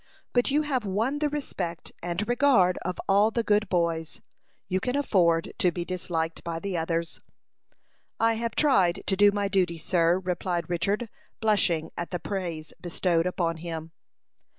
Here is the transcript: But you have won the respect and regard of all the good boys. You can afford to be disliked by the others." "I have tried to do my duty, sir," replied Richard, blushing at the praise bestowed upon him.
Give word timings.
But 0.33 0.49
you 0.49 0.63
have 0.63 0.83
won 0.83 1.19
the 1.19 1.29
respect 1.29 1.91
and 2.01 2.27
regard 2.27 2.79
of 2.83 2.97
all 3.07 3.29
the 3.29 3.43
good 3.43 3.69
boys. 3.69 4.19
You 4.67 4.79
can 4.79 4.95
afford 4.95 5.53
to 5.59 5.71
be 5.71 5.85
disliked 5.85 6.43
by 6.43 6.57
the 6.57 6.75
others." 6.75 7.19
"I 8.19 8.33
have 8.33 8.55
tried 8.55 9.03
to 9.05 9.15
do 9.15 9.29
my 9.31 9.47
duty, 9.47 9.77
sir," 9.77 10.17
replied 10.17 10.71
Richard, 10.71 11.07
blushing 11.39 11.91
at 11.95 12.09
the 12.09 12.17
praise 12.17 12.73
bestowed 12.81 13.27
upon 13.27 13.57
him. 13.57 13.91